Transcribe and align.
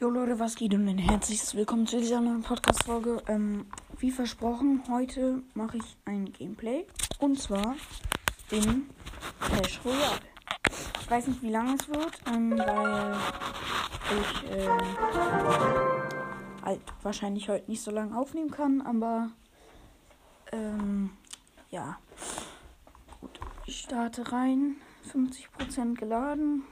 Jo 0.00 0.08
Leute, 0.08 0.38
was 0.38 0.54
geht 0.54 0.72
und 0.72 0.88
ein 0.88 0.96
herzliches 0.96 1.54
Willkommen 1.54 1.86
zu 1.86 1.98
dieser 1.98 2.22
neuen 2.22 2.40
Podcast-Folge. 2.40 3.22
Ähm, 3.28 3.66
wie 3.98 4.10
versprochen, 4.10 4.82
heute 4.88 5.42
mache 5.52 5.76
ich 5.76 5.98
ein 6.06 6.32
Gameplay. 6.32 6.86
Und 7.18 7.38
zwar 7.38 7.76
in 8.50 8.88
Clash 9.40 9.78
Royale. 9.84 10.20
Ich 11.02 11.10
weiß 11.10 11.26
nicht, 11.26 11.42
wie 11.42 11.50
lange 11.50 11.74
es 11.74 11.86
wird, 11.86 12.18
ähm, 12.34 12.58
weil 12.58 13.14
ich 14.22 14.50
äh, 14.50 14.68
halt 16.62 16.80
wahrscheinlich 17.02 17.50
heute 17.50 17.70
nicht 17.70 17.82
so 17.82 17.90
lange 17.90 18.16
aufnehmen 18.16 18.50
kann, 18.50 18.80
aber 18.80 19.28
ähm, 20.50 21.10
ja. 21.68 21.98
Gut, 23.20 23.38
ich 23.66 23.80
starte 23.80 24.32
rein. 24.32 24.76
50% 25.12 25.96
geladen. 25.96 26.62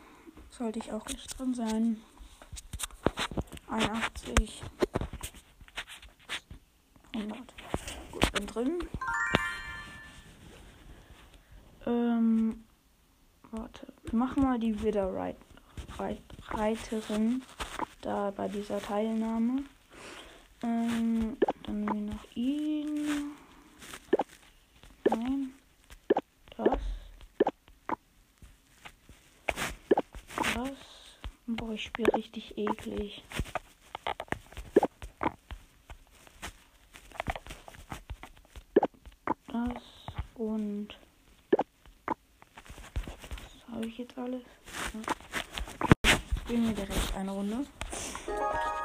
Sollte 0.49 0.79
ich 0.79 0.95
auch 0.95 1.05
gleich 1.05 1.27
drin 1.27 1.53
sein. 1.53 1.99
81. 3.69 4.63
100. 7.15 7.39
Gut, 8.13 8.33
bin 8.33 8.47
drin. 8.47 8.79
Ähm, 11.87 12.65
warte. 13.51 13.87
Wir 14.05 14.19
machen 14.19 14.43
mal 14.43 14.59
die 14.59 14.83
Wiederreiterin 14.83 17.43
da 18.03 18.31
bei 18.31 18.49
dieser 18.49 18.81
Teilnahme. 18.81 19.65
Ähm, 20.63 21.37
dann 21.63 21.81
nehmen 21.81 22.07
wir 22.07 22.15
noch 22.15 22.25
ihn. 22.35 23.33
Nein. 25.09 25.55
Das. 26.57 26.79
Das. 30.55 30.71
Boah, 31.69 31.75
ich 31.75 31.85
spiele 31.85 32.11
richtig 32.15 32.57
eklig. 32.57 33.23
Das 39.49 39.83
und 40.37 40.89
was 42.07 43.75
habe 43.75 43.85
ich 43.85 43.99
jetzt 43.99 44.17
alles? 44.17 44.41
Spielen 46.41 46.69
wir 46.69 46.75
direkt 46.75 47.15
eine 47.15 47.33
Runde. 47.33 47.67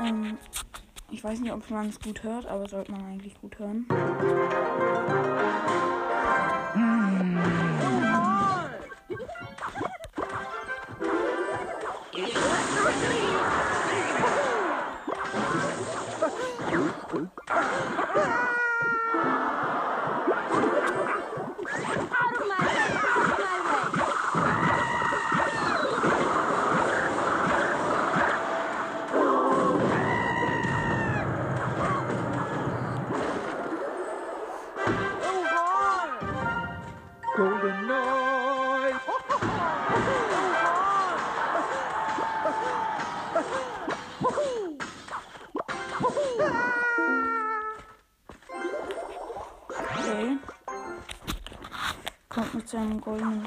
Ähm, 0.02 0.38
ich 1.10 1.24
weiß 1.24 1.40
nicht, 1.40 1.54
ob 1.54 1.70
man 1.70 1.88
es 1.88 2.02
gut 2.02 2.22
hört, 2.24 2.48
aber 2.48 2.68
sollte 2.68 2.92
man 2.92 3.06
eigentlich 3.06 3.40
gut 3.40 3.58
hören. 3.60 3.88
Golden 6.74 8.03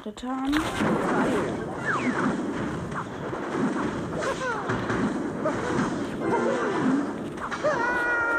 Ritter 0.06 0.28
an. 0.28 0.54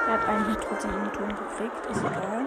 Er 0.06 0.14
hat 0.14 0.28
einen 0.30 0.46
Hit 0.46 0.60
trotzdem 0.62 0.92
in 0.94 1.00
den 1.04 1.12
Turm 1.12 1.28
gekriegt, 1.28 1.86
ist 1.92 2.00
egal. 2.00 2.46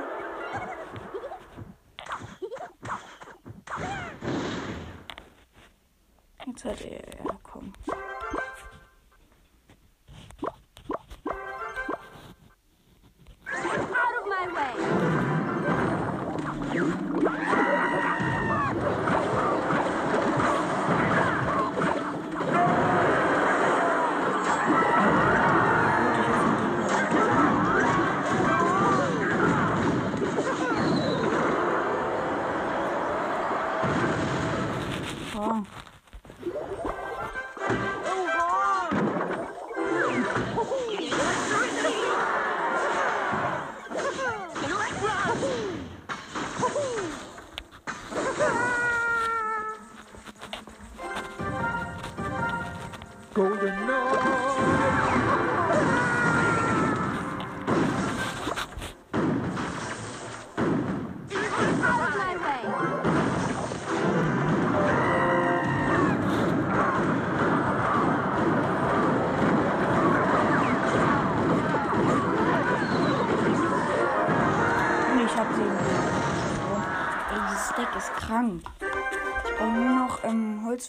Jetzt 6.46 6.64
hat 6.64 6.80
er, 6.80 7.24
ja 7.24 7.38
komm. 7.42 7.74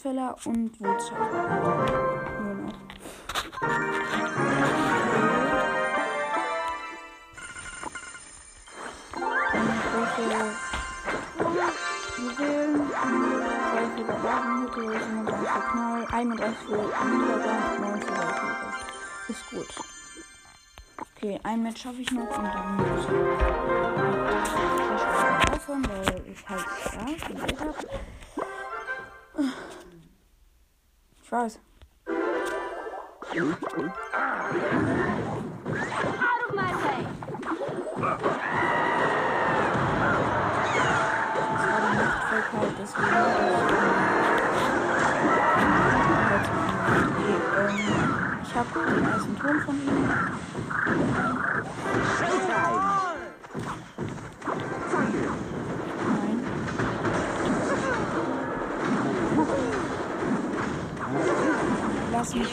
Holzfäller 0.02 0.36
und. 0.44 0.72
Dann 9.52 9.80
große 9.92 10.22
Juwelen, 12.18 12.90
zwei 13.70 13.84
für 13.96 14.04
Barbaren, 14.04 14.68
37 14.74 15.48
für 15.48 15.60
Knall, 15.70 16.06
31 16.10 16.58
für 16.66 16.74
Niedergang, 16.74 17.62
9 17.80 18.02
für 18.02 18.16
Waldhügel. 18.16 18.70
Ist 19.28 19.44
gut. 19.50 19.70
Okay, 21.16 21.34
ein 21.44 21.62
Match 21.62 21.82
schaffe 21.82 22.00
ich 22.00 22.10
noch 22.10 22.38
und 22.38 22.44
dann 22.44 22.76
muss 22.76 23.04
ich 23.04 23.12
aufhören, 25.52 25.86
weil 25.88 26.22
ich 26.26 26.48
halt 26.48 26.66
ja 26.92 27.44
Geld 27.46 27.60
habe. 27.60 27.74
Okay, 31.32 31.48
ähm, 47.56 47.78
ich 48.42 48.54
habe 48.54 48.68
den 48.94 49.04
ersten 49.06 49.38
Turm 49.38 49.60
von 49.60 49.74
ihm. 49.74 50.08
Nein. 52.48 52.91
lassen. 62.22 62.46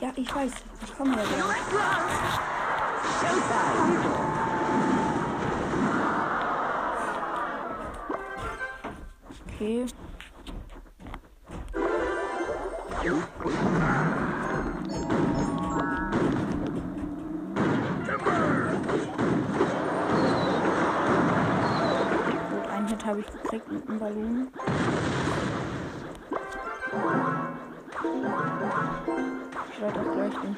Ja, 0.00 0.12
ich 0.16 0.34
weiß. 0.34 0.52
Ich 0.82 0.96
komme 0.96 1.16
ja 1.16 1.22
wieder. 1.22 1.54
Okay. 9.54 9.86
Habe 23.14 23.22
ich 23.22 23.42
gekriegt 23.42 23.70
mit 23.70 23.88
dem 23.88 23.98
Ballon. 24.00 24.48
Ich 29.72 29.80
werde 29.80 30.00
auch 30.00 30.12
gleich 30.14 30.34
den. 30.42 30.56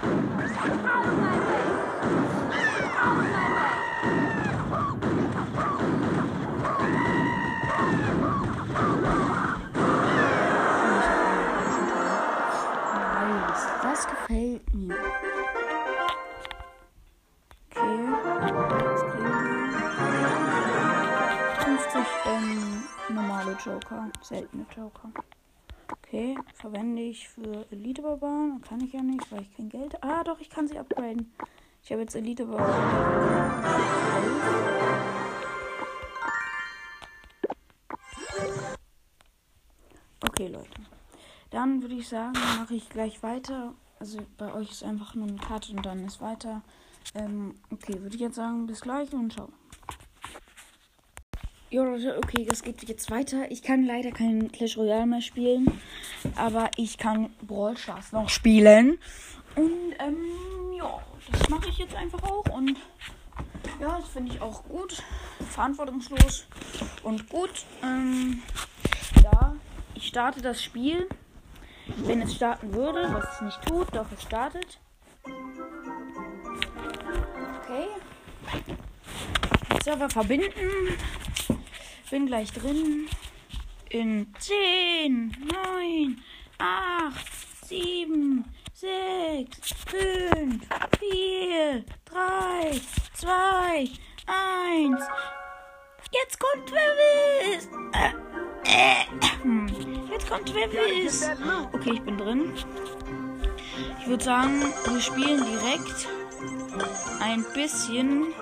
Das 13.83 14.07
gefällt 14.07 14.75
mir. 14.75 15.26
Joker. 23.67 24.11
Seltene 24.23 24.65
Joker. 24.77 25.11
Okay. 25.91 26.39
Verwende 26.55 27.03
ich 27.03 27.29
für 27.29 27.67
Elite 27.71 28.03
Barbaren. 28.03 28.61
Kann 28.63 28.81
ich 28.81 28.93
ja 28.93 29.03
nicht, 29.03 29.31
weil 29.33 29.43
ich 29.43 29.57
kein 29.57 29.69
Geld. 29.69 30.03
Ah, 30.03 30.23
doch, 30.23 30.41
ich 30.41 30.49
kann 30.49 30.69
sie 30.69 30.79
upgraden. 30.79 31.33
Ich 31.83 31.91
habe 31.91 32.03
jetzt 32.03 32.15
Elite 32.15 32.47
Barbaren. 32.47 33.65
Okay, 40.29 40.49
Leute. 40.49 40.81
Dann 41.51 41.83
würde 41.83 41.95
ich 41.95 42.09
sagen, 42.09 42.35
mache 42.59 42.75
ich 42.75 42.89
gleich 42.89 43.23
weiter. 43.23 43.75
Also 43.99 44.19
bei 44.37 44.53
euch 44.53 44.71
ist 44.71 44.85
einfach 44.85 45.15
nur 45.15 45.27
ein 45.27 45.41
Cut 45.41 45.71
und 45.71 45.85
dann 45.85 46.05
ist 46.05 46.21
weiter. 46.21 46.63
Ähm, 47.15 47.55
okay, 47.73 48.01
würde 48.01 48.15
ich 48.15 48.21
jetzt 48.21 48.37
sagen, 48.37 48.67
bis 48.67 48.81
gleich 48.81 49.13
und 49.13 49.33
ciao. 49.33 49.49
Jo 51.69 51.83
Leute, 51.83 52.17
okay, 52.19 52.45
das 52.45 52.63
geht 52.63 52.89
jetzt 52.89 53.11
weiter. 53.11 53.51
Ich 53.51 53.61
kann 53.61 53.85
leider 53.85 54.13
kein 54.13 54.53
Clash 54.53 54.77
Royale 54.77 55.07
mehr 55.07 55.21
spielen, 55.21 55.81
aber 56.37 56.71
ich 56.77 56.97
kann 56.97 57.31
Brawl 57.43 57.77
Stars 57.77 58.13
noch 58.13 58.29
spielen. 58.29 58.99
Und 59.57 59.95
ähm, 59.99 60.17
ja, 60.79 61.03
das 61.33 61.49
mache 61.49 61.69
ich 61.69 61.79
jetzt 61.79 61.97
einfach 61.97 62.23
auch 62.23 62.45
und 62.55 62.77
ja, 63.81 63.99
das 63.99 64.09
finde 64.11 64.33
ich 64.33 64.41
auch 64.41 64.63
gut, 64.65 65.03
verantwortungslos 65.51 66.47
und 67.03 67.29
gut. 67.29 67.65
Ähm, 67.83 68.43
ja, 69.25 69.57
ich 69.95 70.07
starte 70.07 70.41
das 70.43 70.63
Spiel. 70.63 71.09
Wenn 71.99 72.23
es 72.23 72.35
starten 72.35 72.75
würde, 72.75 73.13
was 73.13 73.25
es 73.35 73.41
nicht 73.41 73.63
tut, 73.67 73.89
doch 73.93 74.07
es 74.13 74.23
startet. 74.23 74.79
Okay. 77.65 77.87
Server 79.83 80.09
verbinden. 80.09 80.51
Bin 82.11 82.27
gleich 82.27 82.53
drin. 82.53 83.09
In 83.91 84.33
10, 84.39 85.37
9, 85.53 86.23
8, 86.59 87.15
7, 87.67 88.45
6, 88.73 89.75
5, 89.87 90.63
4, 91.01 91.85
3, 92.05 92.81
2, 93.15 93.91
1. 94.27 95.05
Jetzt 96.13 96.39
kommt 96.39 96.69
Travis! 96.69 97.69
Jetzt 100.11 100.29
kommt 100.31 100.49
Travis! 100.49 101.29
Okay, 101.73 101.93
ich 101.95 102.03
bin 102.03 102.17
drin. 102.17 102.53
Ich 104.01 104.07
würde 104.07 104.25
sagen, 104.25 104.63
wir 104.89 105.01
spielen 105.01 105.45
direkt 105.45 106.09
ein 107.21 107.45
bisschen 107.53 108.33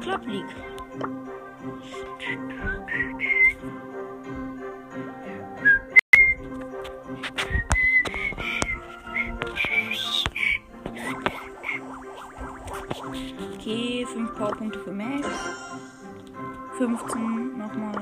Club 0.00 0.24
League. 0.26 1.21
Okay, 13.54 14.04
5 14.04 14.34
Powerpunkte 14.34 14.80
für 14.80 14.90
Max. 14.90 15.28
15 16.78 17.56
nochmal 17.58 18.01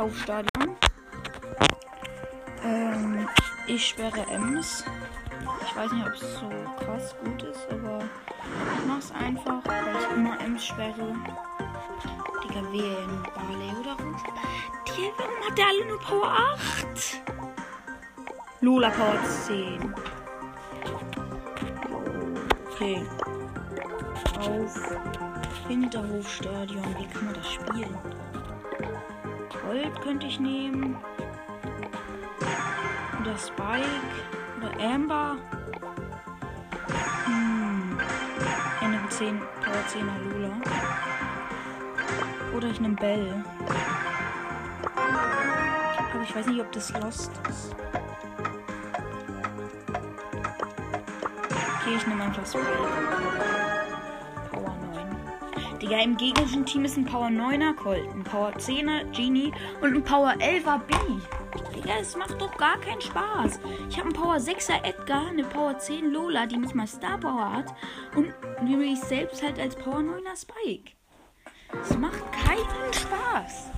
Hinterhofstadion. 0.00 0.76
Ähm, 2.64 3.28
ich 3.66 3.88
sperre 3.88 4.26
Ems. 4.30 4.84
Ich 5.66 5.76
weiß 5.76 5.92
nicht, 5.92 6.06
ob 6.06 6.14
es 6.14 6.20
so 6.20 6.48
krass 6.82 7.14
gut 7.22 7.42
ist, 7.42 7.66
aber 7.70 7.98
ich 8.78 8.86
mach's 8.86 9.12
einfach, 9.12 9.62
weil 9.64 9.96
ich 9.98 10.16
immer 10.16 10.40
Ems 10.40 10.64
sperre. 10.64 11.14
Digga, 12.42 12.72
wählen 12.72 13.22
Barley 13.34 13.74
oder 13.78 13.92
Ruf. 13.92 14.22
Digga, 14.88 15.12
warum 15.18 15.46
hat 15.46 15.58
der 15.58 15.66
alle 15.66 15.86
nur 15.86 16.00
Power 16.00 16.32
8? 16.88 17.20
Lola 18.62 18.90
Power 18.90 19.18
10. 19.46 19.94
Okay. 22.72 23.06
Auf 24.38 24.74
Hinterhofstadion. 25.68 26.96
Wie 26.98 27.06
kann 27.06 27.26
man 27.26 27.34
das 27.34 27.52
spielen? 27.52 27.98
Gold 29.70 30.00
könnte 30.00 30.26
ich 30.26 30.40
nehmen. 30.40 30.96
Oder 33.20 33.38
Spike. 33.38 33.86
Oder 34.58 34.84
Amber. 34.84 35.36
Hm. 37.26 38.00
Ich 38.80 38.88
nehme 38.88 39.08
10, 39.08 39.38
Power 39.64 39.84
10er 39.88 40.32
Lula. 40.32 40.50
Oder 42.52 42.66
ich 42.66 42.80
nehme 42.80 42.96
Bell. 42.96 43.44
Aber 44.96 46.22
ich 46.24 46.34
weiß 46.34 46.46
nicht, 46.46 46.60
ob 46.60 46.72
das 46.72 46.92
Lost 46.94 47.30
ist. 47.48 47.76
Okay, 51.76 51.94
ich 51.96 52.06
nehme 52.08 52.24
einfach 52.24 52.44
Spike. 52.44 53.69
Power 55.90 55.96
9. 55.98 55.98
Digga, 55.98 56.02
im 56.04 56.16
gegnerischen 56.16 56.66
Team 56.66 56.84
ist 56.84 56.96
ein 56.96 57.04
Power 57.04 57.26
9er 57.26 57.74
Colt, 57.74 58.08
ein 58.10 58.22
Power 58.22 58.52
10er 58.52 59.10
Genie 59.10 59.52
und 59.80 59.92
ein 59.92 60.04
Power 60.04 60.34
11er 60.38 60.78
B. 60.78 60.94
Digga, 61.74 61.94
es 62.00 62.16
macht 62.16 62.40
doch 62.40 62.56
gar 62.56 62.78
keinen 62.78 63.00
Spaß. 63.00 63.58
Ich 63.88 63.98
habe 63.98 64.08
einen 64.08 64.12
Power 64.12 64.36
6er 64.36 64.84
Edgar, 64.84 65.26
eine 65.28 65.42
Power 65.42 65.76
10 65.76 66.12
Lola, 66.12 66.46
die 66.46 66.58
nicht 66.58 66.76
mal 66.76 66.86
Star 66.86 67.18
Power 67.18 67.52
hat 67.52 67.74
und 68.14 68.32
nehme 68.62 68.84
ich 68.84 69.00
selbst 69.00 69.42
halt 69.42 69.58
als 69.58 69.74
Power 69.74 69.98
9er 69.98 70.40
Spike. 70.40 70.92
Es 71.82 71.98
macht 71.98 72.22
keinen 72.32 72.92
Spaß. 72.92 73.69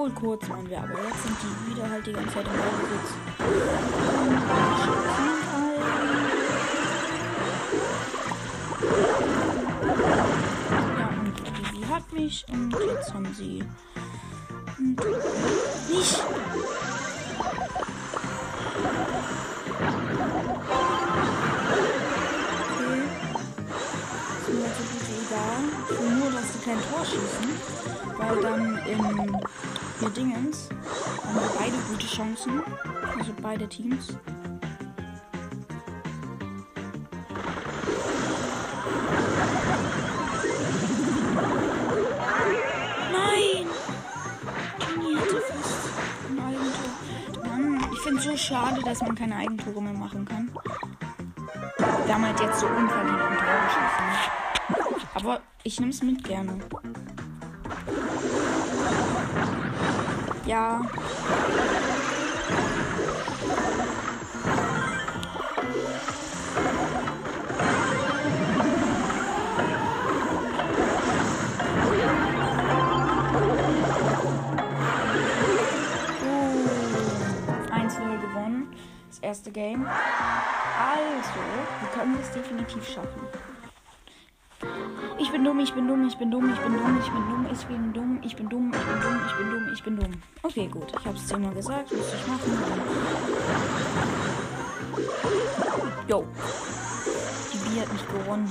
Sind 0.00 0.14
so 0.18 0.24
wohl 0.24 0.36
kurz, 0.36 0.48
meinen 0.48 0.70
wir, 0.70 0.78
aber 0.78 0.92
jetzt 1.04 1.22
sind 1.22 1.36
die 1.42 1.70
wieder 1.70 1.90
halt 1.90 2.06
die 2.06 2.12
ganze 2.12 2.32
Zeit 2.32 2.46
im 2.46 2.52
Ballbesitz. 2.52 3.14
Ja, 10.98 11.08
und 11.20 11.34
Bibi 11.44 11.86
hat 11.86 12.12
mich 12.12 12.46
und 12.50 12.72
jetzt 12.72 13.14
haben 13.14 13.34
sie. 13.34 13.64
Und 14.78 14.96
nicht. 14.96 16.24
Okay. 22.70 23.02
Ist 24.40 24.48
mir 24.48 24.60
jetzt 24.62 24.76
so 24.76 24.82
gut 24.82 25.02
wie 25.06 25.18
egal. 25.26 25.60
Ich 25.90 25.98
will 26.00 26.12
nur, 26.16 26.30
dass 26.30 26.46
sie 26.52 26.60
kein 26.64 26.80
Tor 26.90 27.04
schießen. 27.04 27.50
Weil 28.18 28.36
dann 28.42 28.62
im 28.86 29.40
hier 30.00 30.10
Dingens 30.10 30.68
haben 31.24 31.34
wir 31.34 31.50
beide 31.58 31.76
gute 31.90 32.06
Chancen. 32.06 32.62
Also 33.18 33.32
beide 33.42 33.68
Teams. 33.68 34.16
Nein! 43.12 43.66
Ich 47.92 48.00
finde 48.00 48.18
es 48.18 48.24
so 48.24 48.36
schade, 48.36 48.80
dass 48.82 49.00
man 49.02 49.14
keine 49.14 49.36
Eigentore 49.36 49.82
mehr 49.82 49.92
machen 49.92 50.24
kann. 50.24 50.50
Halt 52.30 52.38
jetzt 52.38 52.60
so 52.60 52.66
unverdient 52.66 53.20
ein 53.20 53.38
Tor 53.38 53.46
geschossen. 53.64 55.14
Aber 55.14 55.40
ich 55.64 55.80
nehme 55.80 55.90
es 55.90 56.00
mit 56.02 56.22
gerne. 56.22 56.60
Ja. 60.50 60.80
Uh, 60.80 60.84
1-0 77.72 78.20
gewonnen. 78.20 78.74
Das 79.08 79.20
erste 79.20 79.52
Game. 79.52 79.86
Also, 79.86 81.40
wir 81.80 81.88
können 81.94 82.18
das 82.18 82.32
definitiv 82.32 82.88
schaffen. 82.88 83.49
Ich 85.30 85.36
bin 85.36 85.44
dumm, 85.44 85.60
ich 85.60 85.72
bin 85.72 85.86
dumm, 85.86 86.08
ich 86.08 86.16
bin 86.18 86.28
dumm, 86.28 86.52
ich 86.52 86.60
bin 86.60 86.72
dumm, 86.72 86.98
ich 87.00 87.08
bin 87.12 87.22
dumm, 87.28 87.46
ich 87.52 87.66
bin 87.66 87.92
dumm, 87.92 88.20
ich 88.24 88.34
bin 88.34 88.48
dumm, 88.48 88.72
ich 88.74 88.82
bin 88.82 89.00
dumm, 89.00 89.20
ich 89.24 89.36
bin 89.36 89.50
dumm, 89.50 89.72
ich 89.72 89.82
bin 89.84 89.96
dumm. 89.96 90.22
Okay, 90.42 90.66
gut. 90.66 90.92
Ich 90.98 91.06
habe 91.06 91.16
es 91.16 91.24
zehnmal 91.28 91.54
gesagt, 91.54 91.92
müsste 91.92 92.16
ich 92.16 92.26
machen. 92.26 92.58
Jo. 96.08 96.26
Die 97.52 97.58
Bi 97.58 97.80
hat 97.80 97.92
mich 97.92 98.08
gewonnen. 98.08 98.50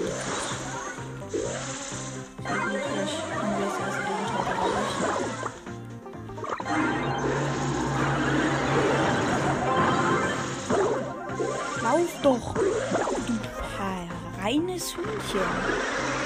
Lauf 11.83 12.21
doch! 12.23 12.53
Du 12.53 13.39
reines 14.41 14.95
Hühnchen. 14.95 16.18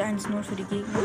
1-0 0.00 0.42
für 0.42 0.56
die 0.56 0.64
Gegner. 0.64 0.98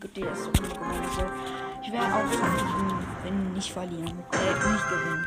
Glück, 0.00 0.14
der 0.14 0.32
ist 0.32 0.44
so 0.44 0.50
gut 0.50 0.74
geworden. 0.74 1.30
Ich 1.82 1.92
wäre 1.92 2.04
auch 2.04 2.30
glücklich, 2.30 2.62
wenn 3.22 3.52
nicht 3.52 3.72
verlieren. 3.72 4.24
Äh, 4.32 4.54
nicht 4.72 4.88
gewinnen. 4.88 5.26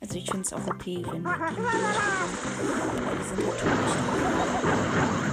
Also 0.00 0.18
ich 0.18 0.30
finde 0.30 0.44
es 0.44 0.52
auch 0.52 0.66
okay, 0.66 1.04
wenn 1.10 1.24
die, 1.24 1.30
die, 1.30 1.56
die, 1.56 1.62
die 3.16 3.24
sind 3.24 3.46
natürlich. 3.46 5.25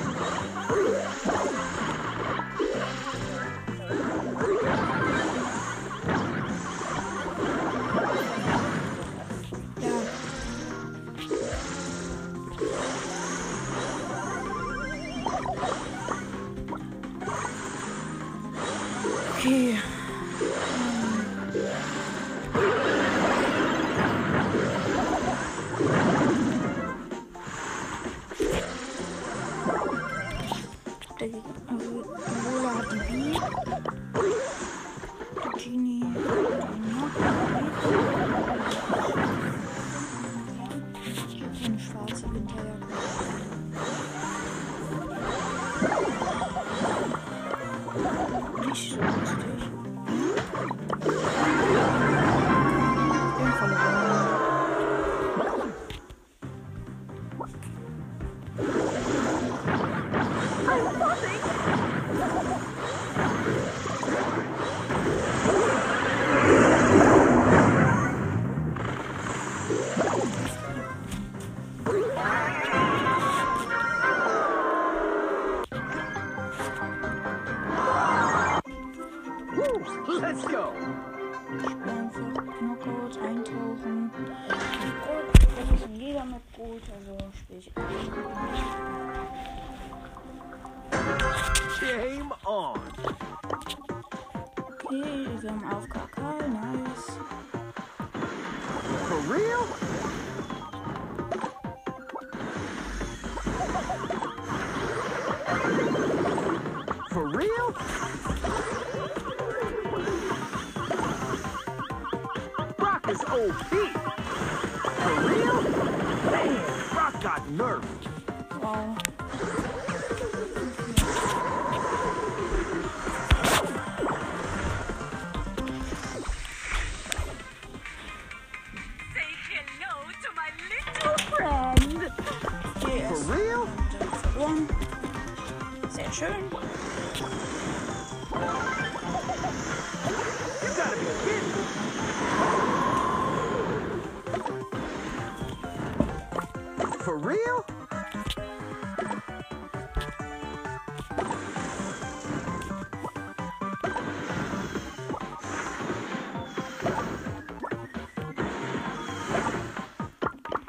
Triple 113.33 114.02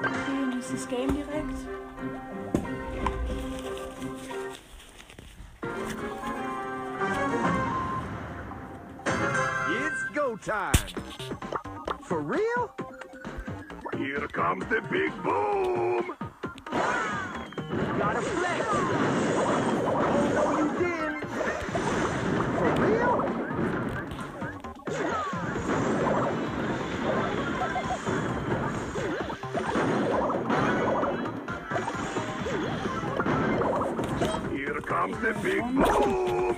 Okay, 0.00 0.46
nächstes 0.54 0.88
Game 0.88 1.12
direkt. 1.14 1.58
It's 9.68 10.02
go 10.14 10.36
time! 10.36 10.72
For 12.02 12.20
real? 12.20 12.70
Here 13.96 14.28
comes 14.28 14.64
the 14.66 14.80
big 14.90 15.12
boom! 15.22 16.14
Gotta 17.98 18.20
flex! 18.20 19.75
Comes 34.96 35.18
the 35.20 35.34
big 35.42 35.60
boom! 35.60 36.56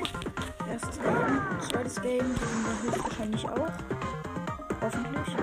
Erstes 0.69 0.99
Game, 0.99 1.43
zweites 1.69 2.01
Game, 2.01 2.35
gewinnen 2.35 2.65
wir 2.65 2.93
höchstwahrscheinlich 2.93 3.45
auch. 3.49 3.73
Hoffentlich. 4.81 5.37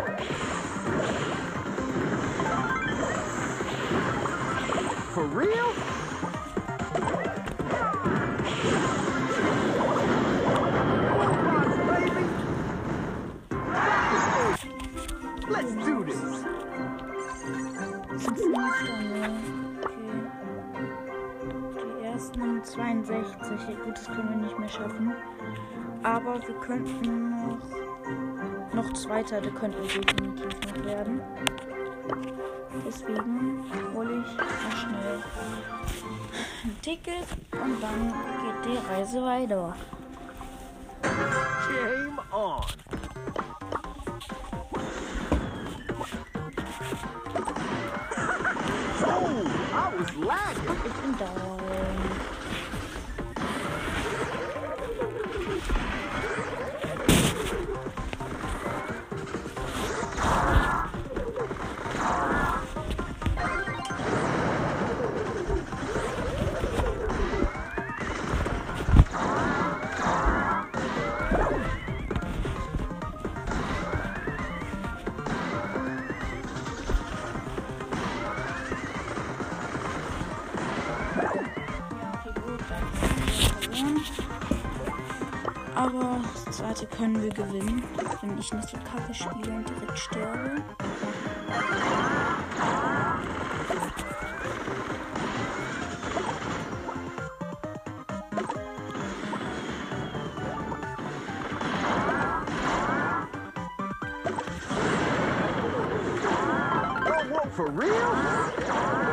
For 5.13 5.25
real? 5.25 5.73
Let's 15.49 15.73
do 15.85 16.05
this! 16.05 16.45
Ersten 22.25 22.41
haben 22.41 22.63
62. 22.63 23.29
Ja, 23.69 23.83
Gut, 23.85 23.97
das 23.97 24.05
können 24.07 24.29
wir 24.29 24.37
nicht 24.37 24.57
mehr 24.57 24.69
schaffen. 24.69 25.13
Aber 26.01 26.41
wir 26.41 26.55
könnten 26.55 27.29
noch. 27.29 28.73
Noch 28.73 28.93
zwei 28.93 29.21
Teile 29.21 29.51
könnten 29.51 29.79
definitiv 29.83 30.75
noch 30.75 30.85
werden. 30.85 31.21
Deswegen 32.83 33.63
hole 33.93 34.25
ich 34.25 34.37
mal 34.37 34.75
schnell 34.75 35.23
ein 36.63 36.81
Ticket 36.81 37.27
und 37.51 37.79
dann 37.79 38.13
geht 38.41 38.73
die 38.73 38.91
Reise 38.91 39.21
weiter. 39.23 39.75
Game 41.03 42.19
on! 42.31 42.63
Was 49.97 50.15
lagging! 50.17 50.75
Ich 50.85 50.93
bin 50.93 51.17
down. 51.17 52.34
Können 87.05 87.21
wir 87.21 87.29
gewinnen, 87.29 87.83
wenn 88.21 88.37
ich 88.39 88.51
nicht 88.51 88.67
so 88.67 88.77
kacke 88.77 89.13
spiele 89.13 89.57
und 89.57 89.69
direkt 89.69 89.99
sterbe. 89.99 90.63
For 107.55 107.69
real? 107.69 109.04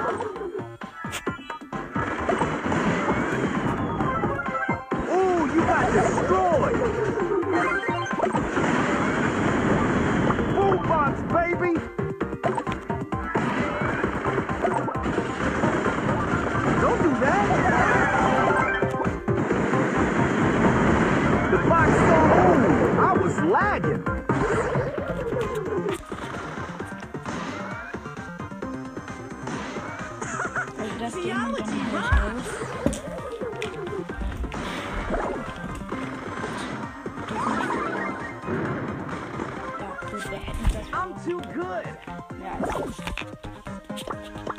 I'm 40.92 41.14
too 41.24 41.40
good. 41.52 41.86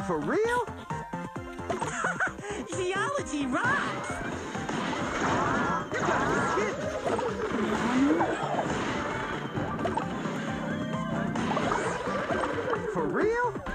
For 0.06 0.20
real? 0.20 0.68
Geology 2.76 3.46
rocks! 3.48 4.10
You 5.94 6.00
gotta 6.00 6.26
be 6.30 6.38
kidding. 6.62 6.94
For 12.94 13.06
real? 13.08 13.73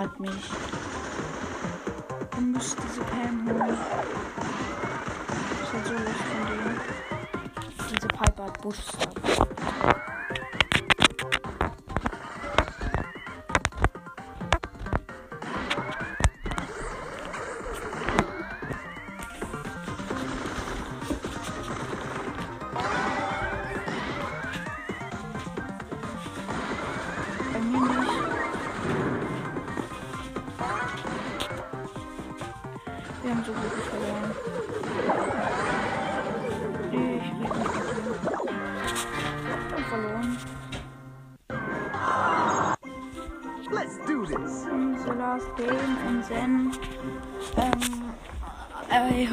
Hat 0.00 0.18
mich. 0.18 0.30
Du 2.30 2.40
musst 2.40 2.76
diese 2.82 3.02
Pam 3.02 3.46
holen. 3.46 3.78
Das 5.60 5.72
wird 5.74 5.86
so 5.86 5.92
lustig 5.92 6.26
von 6.32 6.46
denen. 6.46 6.80
Diese 7.90 8.08
Piper 8.08 8.44
hat 8.44 8.62
Buschstuff. 8.62 9.09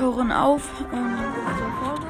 Hören 0.07 0.31
auf 0.31 0.61
mit 0.79 0.89
dieser 0.91 1.71
Folge. 1.83 2.07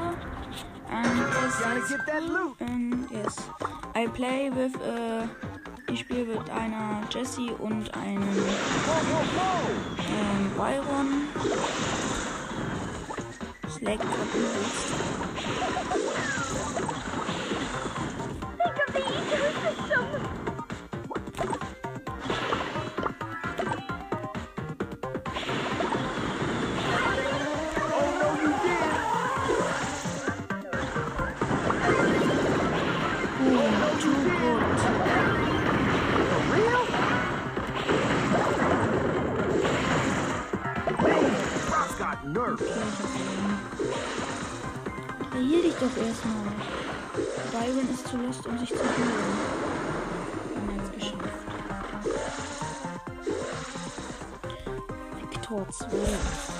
And 2.60 3.10
yes. 3.10 3.36
I 3.94 4.06
play 4.06 4.50
with 4.50 4.74
äh, 4.76 5.26
ich 5.92 6.00
spiele 6.00 6.24
mit 6.24 6.50
einer 6.50 7.02
Jessie 7.10 7.50
und 7.58 7.92
einem 7.94 8.22
ähm, 9.98 10.50
Byron. 10.56 11.28
Slack 13.70 14.00
doch 46.22 46.28
erstmal. 46.28 47.64
Byron 47.64 47.94
ist 47.94 48.08
zu 48.08 48.16
lost, 48.16 48.46
um 48.46 48.58
sich 48.58 48.68
zu 48.68 48.76
healen. 48.76 48.88
Haben 50.54 50.68
wir 50.68 50.76
jetzt 50.76 50.92
geschafft. 50.94 51.24
Vektor 55.20 55.68
12. 55.70 56.57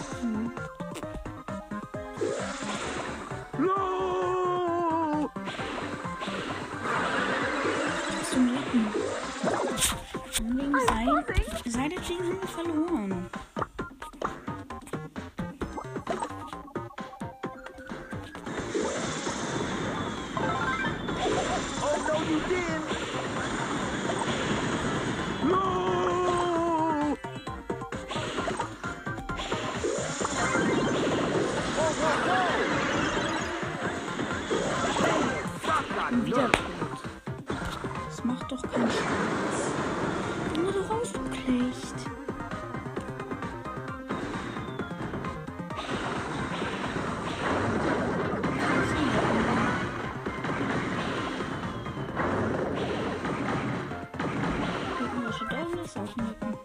aufnicken. 55.97 56.57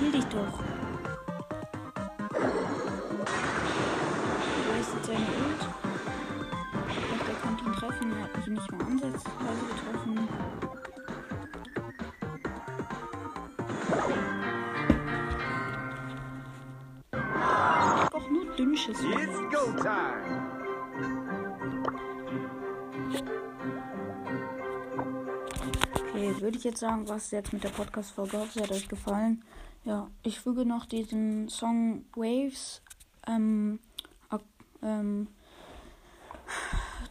Hiel 0.00 0.12
dich 0.12 0.24
doch. 0.24 0.58
Du 4.62 4.72
hast 4.78 4.94
jetzt 4.94 5.06
seine 5.06 5.18
Ult. 5.18 5.62
Ich 6.88 6.96
dachte, 7.10 7.30
er 7.30 7.38
konnte 7.42 7.64
ihn 7.64 7.72
treffen. 7.72 8.12
Er 8.12 8.22
hat 8.24 8.36
mich 8.36 8.46
nicht 8.46 8.72
mal 8.72 8.84
ansatzweise 8.84 9.64
getroffen. 9.70 10.28
Auch 18.12 18.30
nur 18.30 18.44
Dünnschiss. 18.56 19.00
It's 19.00 19.38
go 19.50 19.72
time. 19.82 20.25
Jetzt 26.66 26.80
sagen, 26.80 27.08
was 27.08 27.30
jetzt 27.30 27.52
mit 27.52 27.64
der 27.64 27.70
Podcast-Folge. 27.70 28.38
Hoffe, 28.38 28.58
es 28.58 28.62
hat 28.62 28.72
euch 28.72 28.88
gefallen. 28.88 29.42
Ja, 29.84 30.08
ich 30.22 30.40
füge 30.40 30.64
noch 30.66 30.84
diesen 30.86 31.48
Song 31.48 32.04
Waves 32.14 32.82
ähm, 33.26 33.78
ak- 34.28 34.42
ähm, 34.82 35.28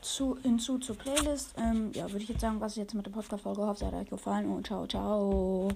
zu, 0.01 0.37
hinzu 0.43 0.77
zur 0.77 0.97
Playlist. 0.97 1.53
Ähm, 1.57 1.91
ja, 1.93 2.03
würde 2.11 2.23
ich 2.23 2.29
jetzt 2.29 2.41
sagen, 2.41 2.59
was 2.59 2.75
jetzt 2.75 2.93
mit 2.93 3.05
der 3.05 3.11
Podcast-Folge 3.11 3.61
hoffe, 3.65 3.85
es 3.85 3.91
hat 3.91 3.99
euch 3.99 4.09
gefallen 4.09 4.49
und 4.49 4.67
ciao, 4.67 4.85
ciao. 4.87 5.69